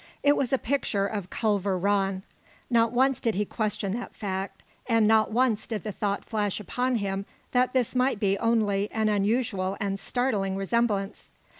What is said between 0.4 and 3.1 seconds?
the picture of Culver Rann not